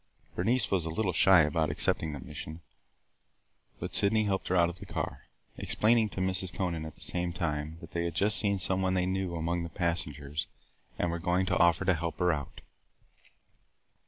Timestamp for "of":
4.67-4.79